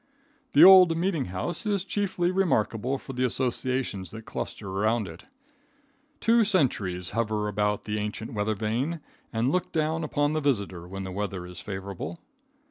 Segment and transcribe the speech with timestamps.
[0.53, 5.25] The old meeting house is chiefly remarkable for the associations that cluster around it.
[6.19, 8.99] Two centuries hover about the ancient weather vane
[9.31, 12.17] and look down upon the visitor when the weather is favorable.